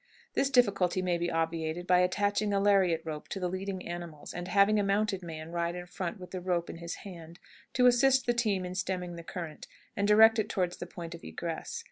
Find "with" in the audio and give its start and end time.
6.19-6.31